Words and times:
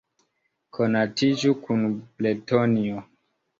Konatiĝu 0.77 1.53
kun 1.67 1.85
Bretonio! 2.01 3.07